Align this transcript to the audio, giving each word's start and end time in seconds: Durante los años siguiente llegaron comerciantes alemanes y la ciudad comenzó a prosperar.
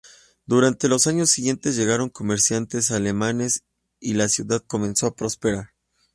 Durante 0.47 0.87
los 0.87 1.05
años 1.05 1.29
siguiente 1.29 1.73
llegaron 1.73 2.09
comerciantes 2.09 2.89
alemanes 2.89 3.61
y 3.99 4.13
la 4.15 4.29
ciudad 4.29 4.63
comenzó 4.65 5.05
a 5.05 5.15
prosperar. 5.15 5.73